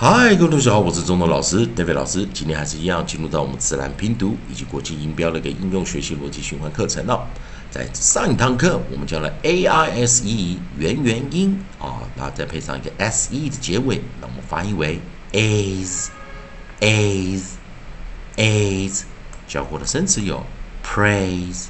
[0.00, 2.24] 嗨，各位同学好，我是中东老师 David 老师。
[2.32, 7.26] 今天还是一样进入到我们自然拼读以及国际音标的一个应用学习逻辑循环课程了。
[7.68, 15.00] 在上一堂课，我们教了 A I S E 元元音啊，然后再配上一个 S E 的结尾，那我们翻译为
[15.32, 16.06] As
[16.78, 17.42] As
[18.36, 19.02] As。
[19.48, 20.46] 教过的生词有
[20.86, 21.64] praise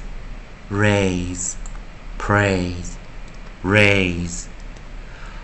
[0.71, 1.53] raise
[2.19, 2.91] praise
[3.63, 4.43] raise。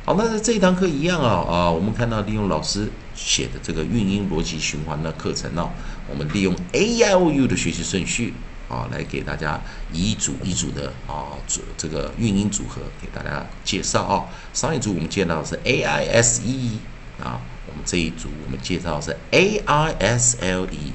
[0.06, 5.68] 好，那在这一堂课一样啊啊，我们看到利用老师写的这个运音逻辑循环的课程呢，
[6.08, 8.32] 我们利用 A I O U 的学习顺序
[8.70, 9.60] 啊，来给大家
[9.92, 14.26] 一组一组的啊组这个运音组合给大家介绍啊。
[14.54, 16.78] 上一组我们见到的是 A I S E
[17.20, 20.94] 啊，我们这一组我们介绍是 A I S L E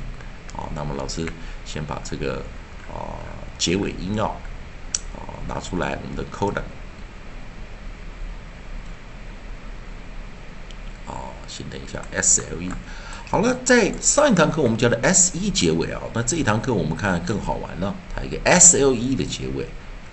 [0.55, 1.27] 好，那么老师
[1.65, 2.45] 先把这个
[2.89, 3.19] 啊
[3.59, 4.31] 结尾音啊
[5.17, 6.63] 啊拿出来，我们的 coda。
[11.51, 12.71] 先等一下，S L E，
[13.29, 19.67] 好了，在上一堂课我们教的 S E 结尾啊，那这一堂课我们看更好玩了，它一个 S L E 的结尾，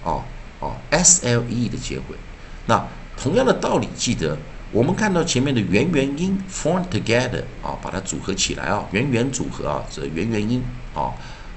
[0.03, 0.23] 哦
[0.59, 2.17] 哦，S L E 的结尾，
[2.65, 2.83] 那
[3.15, 4.35] 同样的道理，记得
[4.71, 10.63] 我们看到前面的元元音 form together 啊，把它组合起来啊，元元组合啊，这元元音
[10.95, 11.13] 啊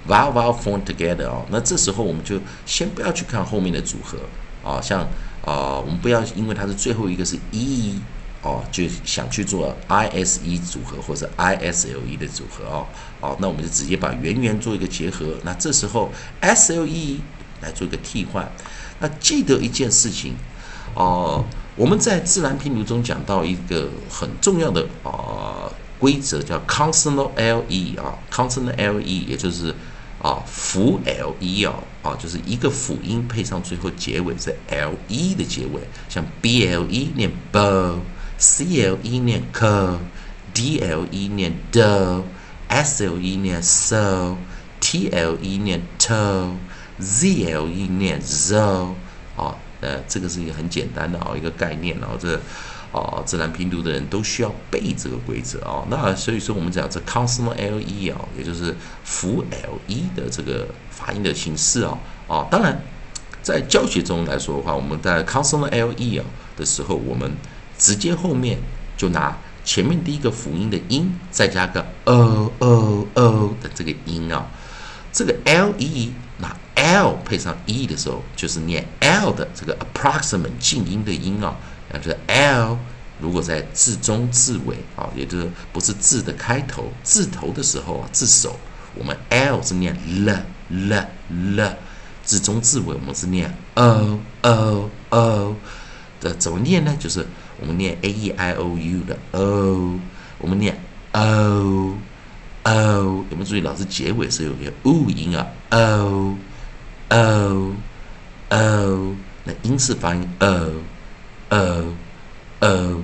[0.07, 4.19] ，vowel vowel form together 啊，那这时候我们就先不要去看后面的组合
[4.63, 5.01] 啊，像
[5.45, 7.99] 啊，我们不要因为它是最后一个是 E。
[8.43, 12.87] 哦，就想去做 I S E 组合或者 I S L E 的组合哦，
[13.21, 16.11] 哦，那我们就直接把元元做一个结合，那这时候
[16.41, 17.21] S L E
[17.61, 18.51] 来做一个替换。
[18.99, 20.35] 那记得一件事情
[20.95, 21.45] 哦，
[21.77, 29.75] 我们在自然拼读中讲到一个很重要的啊规则，叫 Consonant L E 啊，Consonant L E，也就是
[30.23, 37.99] 啊辅 L E 啊，啊就是一个辅音配上最后结尾是 L E 的结尾，像 B L E 念 ble。
[38.41, 45.83] C L E 念 c，D L E 念 d，S L E 念 so，T L E 念
[45.99, 48.95] to，Z L E 念 zo，
[49.37, 52.41] 啊，呃，这个是一个很简单的啊一个概念，然后这
[52.93, 55.85] 啊自然拼读的人都需要背这个规则啊。
[55.91, 62.83] 那所以说我们讲这 consonant L E 啊，也就是辅 L E 的这个发音的形式啊啊，当然
[63.43, 66.25] 在教学中来说的话，我们在 consonant L E 啊
[66.57, 67.31] 的时候，我们
[67.81, 68.59] 直接后面
[68.97, 74.47] 就拿前面第一个辅音的音，再加个 o o o 的这个音啊，
[75.13, 81.57] 这个 l e 那 l 配上 e 的时候，就是念 l 的这个 approximate 静音的音啊，
[81.91, 82.79] 那就是 l
[83.19, 88.59] 如果在字中字尾啊，也就是不是字的开头，字头的时候啊，字首
[88.95, 90.37] 我们 l 是念 l
[90.69, 91.77] l l，
[92.25, 95.57] 字中字尾我们是念 o o o
[96.21, 96.95] 的，怎么念呢？
[96.99, 97.27] 就是。
[97.61, 100.01] 我们念 a e i o u 的 o，
[100.39, 100.75] 我们念
[101.13, 101.95] o
[102.63, 106.37] o，有没有注意老师结尾是有一个 u 音啊？o
[107.11, 107.73] o
[108.49, 110.71] o，那英式发音 o
[111.51, 111.85] o
[112.61, 113.03] o，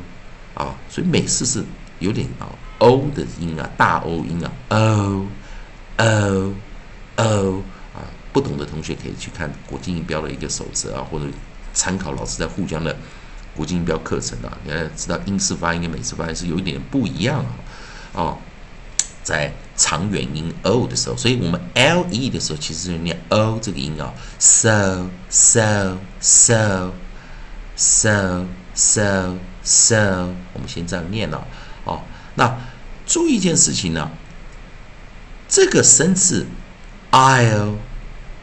[0.55, 1.62] 啊，所以美式是
[1.99, 5.27] 有点啊 o 的音啊，大 o 音啊 o
[5.99, 6.55] o
[7.16, 7.62] o，
[7.95, 8.00] 啊，
[8.33, 11.27] 不懂的同学可以去看国际音标的一个守则啊，或者
[11.75, 12.97] 参考老师在沪江的。
[13.56, 17.50] 国际音标课程啊，你要知道英式发音跟美式发音是有一点不一样啊。
[18.12, 18.39] 哦，
[19.22, 24.12] 在长元音 o 的时候，所以我们 l e 的时候其实是念 o 这个音啊。
[24.39, 26.93] so so so
[27.75, 29.34] so so
[29.65, 31.47] so，我们先这样念了。
[31.84, 32.03] 哦，
[32.34, 32.59] 那
[33.06, 34.11] 注意一件事情呢，
[35.49, 36.47] 这个生字
[37.11, 37.77] i'll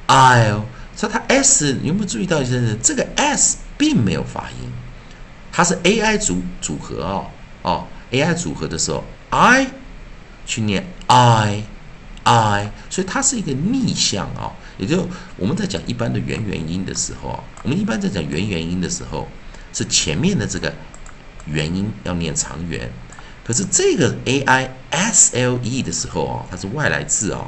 [0.07, 0.63] i'll，
[0.96, 2.78] 所以它 s 你有没有注意到一件事？
[2.81, 4.72] 这个 s 并没有发音。
[5.56, 7.22] 它是 A I 组组合啊，
[7.62, 9.68] 哦，A I 组合的时候，I
[10.47, 11.64] 去念 I
[12.24, 19.28] I，所以它是一个逆向啊，也就我们在讲一般的元元音的时候啊，我们一般在讲元元音的时候，
[19.72, 20.74] 是前面的这个
[21.46, 22.91] 元音要念长元，
[23.46, 27.46] 可是这个 A I S L E 的时候啊，它是外来字啊，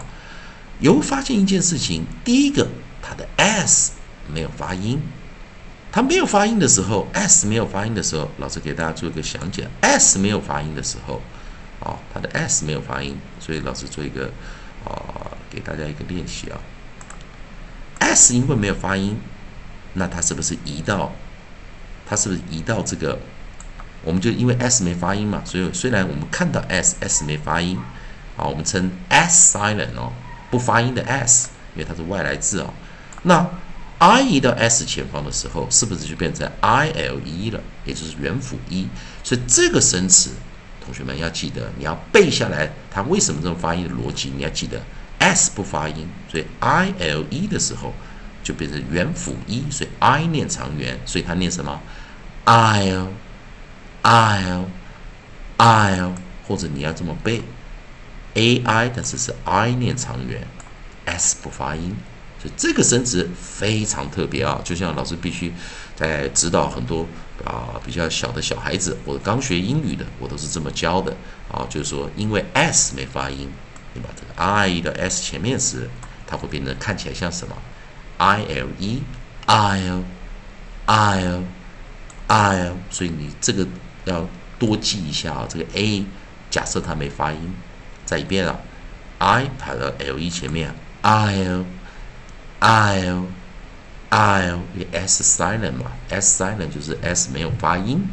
[0.80, 2.68] 有发现一件事情，第一个
[3.02, 3.94] 它的 S
[4.32, 5.02] 没有发音。
[5.96, 9.66] 它没有发音的时候，s 没有发音的时候，老师给大家做一个详解。
[9.80, 11.22] s 没有发音的时候，
[11.80, 14.30] 啊，它的 s 没有发音，所以老师做一个
[14.84, 16.60] 啊，给大家一个练习啊。
[18.00, 19.18] s 因为没有发音，
[19.94, 21.14] 那它是不是移到？
[22.06, 23.18] 它是不是移到这个？
[24.04, 27.80] 我们就因为 s 没发音嘛，所以虽然我们看到 s，s 没发音，
[28.36, 30.12] 啊，我们称 s silent 哦，
[30.52, 32.74] 不发音的 s，因为它是外来字哦，
[33.24, 33.50] 那。
[34.00, 37.60] I 移到 s 前方的时候，是不是就变成 i l e 了？
[37.86, 38.88] 也就是元辅一。
[39.24, 40.32] 所以这个生词，
[40.84, 44.32] 同学们要记得，你要背下来它为什么这么发音的逻辑。
[44.36, 44.82] 你要记得
[45.20, 47.94] s 不发音，所以 i l e 的时候
[48.44, 51.82] 就变成元辅一，所以 i 念长元，所以它念什么
[52.46, 53.08] ？il
[54.04, 54.66] il
[55.58, 56.12] il，
[56.46, 57.42] 或者你要这么背
[58.34, 60.46] a i，但是是 i 念长元
[61.06, 61.96] ，s 不发音。
[62.56, 65.54] 这个生词非常特别啊，就像老师必须
[65.96, 67.06] 在指导很多
[67.44, 71.16] 啊比较小的小孩子，或者刚学英语的，我都是这么教的
[71.52, 71.66] 啊。
[71.70, 73.50] 就是说，因为 s 没发音，
[73.94, 75.90] 你把这个 i 的 s 前面时，
[76.28, 77.56] 它会变得看起来像什么
[78.18, 79.02] ？i l e
[79.46, 80.04] i l
[80.86, 81.44] i l
[82.28, 83.68] i l，所以你这个
[84.06, 84.28] 要
[84.58, 85.46] 多记一下啊。
[85.48, 86.06] 这个 a
[86.50, 87.54] 假设它没发音，
[88.06, 88.60] 再一遍啊
[89.20, 91.66] ，i 排到 l e 前面，i l
[92.66, 93.26] I'll,
[94.10, 98.04] I'll, s silent 嘛，s silent 就是 s 没有发音。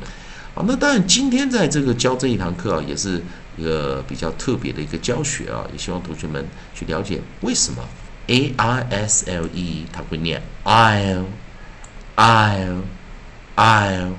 [0.55, 3.23] 好，那当然今天在这个教这一堂课啊，也是
[3.57, 7.83] 一个比较特别的一个教学啊，也希望同学们去了解为什么
[8.27, 11.25] a i s l e 它会念 I'll,
[12.17, 12.83] I'll,
[13.57, 14.13] I'll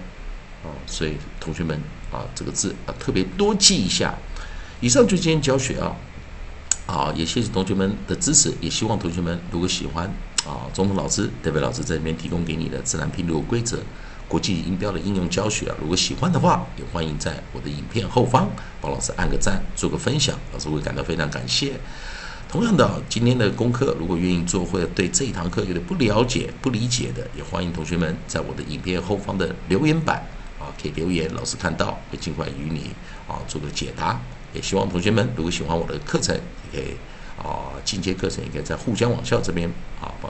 [0.64, 1.80] 啊，所以同学们
[2.12, 4.16] 啊，这个字啊特别多记一下。
[4.82, 5.96] 以上就今天教学啊。
[6.86, 10.06] 啊，也谢谢同学们的支持，也希望同学们如果喜欢
[10.46, 13.80] 啊，中通老师、德伟老师在里面提供给你的自然拼读规则、
[14.28, 18.50] 国际音标的应用教学啊，如果喜欢的话，也欢迎在我的影片后方
[18.82, 21.80] 帮老师按个赞，做个分享，老师会感到非常感谢。
[22.50, 30.18] 同样的，今天的功课如果愿意做或者对这一堂课有点不了解、不理解的，也欢迎同学们在我的影片后方的留言板
[30.60, 32.92] 啊，可以留言，老师看到会尽快与你
[33.28, 34.20] 啊做个解答。
[34.54, 36.36] 也希望同学们如果喜欢我的课程，
[36.72, 36.94] 也可以
[37.38, 39.68] 啊进阶课程也可以在沪江网校这边
[40.00, 40.30] 啊把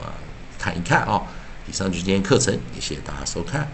[0.58, 1.22] 看一看啊。
[1.66, 3.66] 以上就是今天课程，也谢谢大家收看。